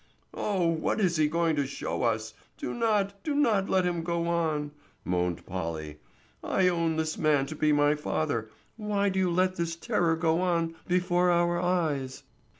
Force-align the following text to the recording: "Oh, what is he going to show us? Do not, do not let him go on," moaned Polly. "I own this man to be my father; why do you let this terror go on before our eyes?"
"Oh, 0.33 0.67
what 0.67 0.99
is 0.99 1.17
he 1.17 1.27
going 1.27 1.55
to 1.57 1.67
show 1.67 2.01
us? 2.01 2.33
Do 2.57 2.73
not, 2.73 3.23
do 3.23 3.35
not 3.35 3.69
let 3.69 3.85
him 3.85 4.01
go 4.01 4.25
on," 4.27 4.71
moaned 5.05 5.45
Polly. 5.45 5.99
"I 6.43 6.67
own 6.69 6.95
this 6.95 7.19
man 7.19 7.45
to 7.45 7.55
be 7.55 7.71
my 7.71 7.93
father; 7.93 8.49
why 8.77 9.09
do 9.09 9.19
you 9.19 9.29
let 9.29 9.57
this 9.57 9.75
terror 9.75 10.15
go 10.15 10.41
on 10.41 10.73
before 10.87 11.29
our 11.29 11.61
eyes?" 11.61 12.23